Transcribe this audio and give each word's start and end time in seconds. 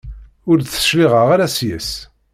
Ur 0.49 0.57
d-tecliɛeḍ 0.59 1.27
ara 1.35 1.53
seg-s. 1.55 1.91